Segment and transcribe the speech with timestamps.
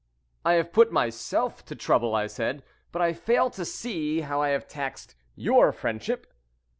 [0.43, 4.49] "I have put myself to trouble," I said, "but I fail to see how I
[4.49, 6.33] have taxed your friendship."